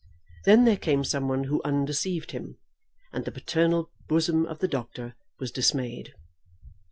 [0.45, 2.57] Then there came some one who undeceived him,
[3.13, 6.15] and the paternal bosom of the doctor was dismayed.